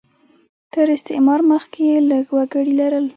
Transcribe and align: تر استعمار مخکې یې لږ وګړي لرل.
تر 0.73 0.87
استعمار 0.97 1.39
مخکې 1.51 1.81
یې 1.91 1.97
لږ 2.09 2.25
وګړي 2.37 2.73
لرل. 2.79 3.05